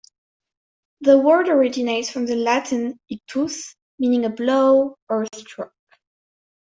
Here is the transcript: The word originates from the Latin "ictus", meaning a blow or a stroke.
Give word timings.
The 1.01 1.19
word 1.19 1.47
originates 1.47 2.09
from 2.09 2.25
the 2.25 2.35
Latin 2.35 2.99
"ictus", 3.07 3.75
meaning 3.99 4.25
a 4.25 4.31
blow 4.31 4.97
or 5.07 5.25
a 5.31 5.35
stroke. 5.35 5.75